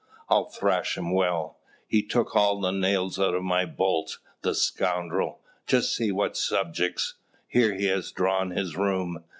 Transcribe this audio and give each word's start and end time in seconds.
I'll 0.29 0.45
thrash 0.49 0.97
him 0.97 1.13
well: 1.13 1.59
he 1.87 2.01
took 2.01 2.35
all 2.35 2.59
the 2.59 2.71
nails 2.71 3.19
out 3.19 3.35
of 3.35 3.43
my 3.43 3.65
bolts, 3.67 4.17
the 4.41 4.55
scoundrel! 4.55 5.39
Just 5.67 5.95
see 5.95 6.11
what 6.11 6.35
subjects! 6.35 7.17
Here 7.47 7.75
he 7.75 7.85
has 7.85 8.11
drawn 8.11 8.49
his 8.49 8.75
room. 8.75 9.23